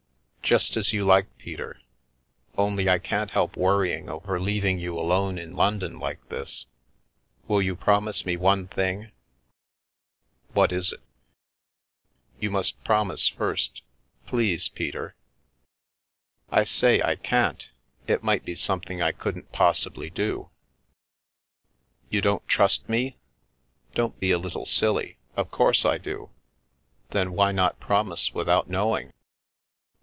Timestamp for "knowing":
28.69-29.13